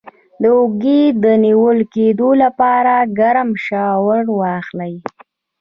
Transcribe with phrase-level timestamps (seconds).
[0.41, 4.95] د اوږې د نیول کیدو لپاره ګرم شاور واخلئ